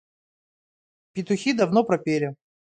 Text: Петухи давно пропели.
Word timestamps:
Петухи 1.13 1.51
давно 1.53 1.83
пропели. 1.83 2.29